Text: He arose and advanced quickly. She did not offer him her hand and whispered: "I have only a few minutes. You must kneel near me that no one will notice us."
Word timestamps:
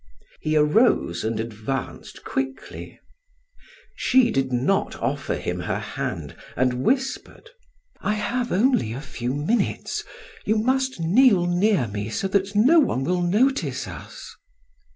He 0.39 0.57
arose 0.57 1.23
and 1.23 1.39
advanced 1.39 2.23
quickly. 2.25 2.99
She 3.95 4.31
did 4.31 4.51
not 4.51 4.95
offer 4.95 5.35
him 5.35 5.59
her 5.59 5.77
hand 5.77 6.35
and 6.57 6.83
whispered: 6.83 7.51
"I 7.99 8.15
have 8.15 8.51
only 8.51 8.93
a 8.93 9.01
few 9.01 9.35
minutes. 9.35 10.03
You 10.43 10.57
must 10.57 10.99
kneel 10.99 11.45
near 11.45 11.87
me 11.87 12.09
that 12.09 12.55
no 12.55 12.79
one 12.79 13.03
will 13.03 13.21
notice 13.21 13.87
us." 13.87 14.35